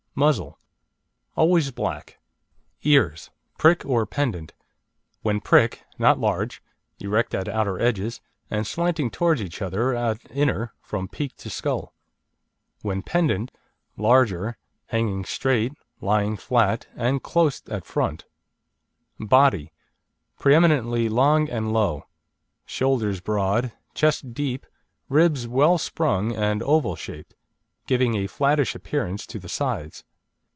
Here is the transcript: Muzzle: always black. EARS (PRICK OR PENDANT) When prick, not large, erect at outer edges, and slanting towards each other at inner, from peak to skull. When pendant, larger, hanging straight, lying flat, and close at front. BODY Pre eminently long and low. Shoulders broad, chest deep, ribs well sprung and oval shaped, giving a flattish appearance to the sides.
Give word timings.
Muzzle: 0.13 0.59
always 1.37 1.71
black. 1.71 2.19
EARS 2.85 3.31
(PRICK 3.57 3.85
OR 3.85 4.05
PENDANT) 4.05 4.53
When 5.21 5.39
prick, 5.39 5.83
not 5.97 6.19
large, 6.19 6.61
erect 6.99 7.33
at 7.33 7.47
outer 7.47 7.79
edges, 7.79 8.19
and 8.49 8.67
slanting 8.67 9.09
towards 9.09 9.41
each 9.41 9.61
other 9.61 9.95
at 9.95 10.19
inner, 10.29 10.73
from 10.81 11.07
peak 11.07 11.37
to 11.37 11.49
skull. 11.49 11.93
When 12.81 13.01
pendant, 13.01 13.53
larger, 13.95 14.57
hanging 14.87 15.23
straight, 15.23 15.71
lying 16.01 16.35
flat, 16.35 16.87
and 16.93 17.23
close 17.23 17.63
at 17.69 17.85
front. 17.85 18.25
BODY 19.17 19.71
Pre 20.37 20.53
eminently 20.53 21.07
long 21.07 21.49
and 21.49 21.71
low. 21.71 22.03
Shoulders 22.65 23.21
broad, 23.21 23.71
chest 23.93 24.33
deep, 24.33 24.65
ribs 25.07 25.47
well 25.47 25.77
sprung 25.77 26.35
and 26.35 26.61
oval 26.63 26.97
shaped, 26.97 27.33
giving 27.87 28.15
a 28.15 28.27
flattish 28.27 28.73
appearance 28.75 29.25
to 29.27 29.37
the 29.39 29.49
sides. 29.49 30.05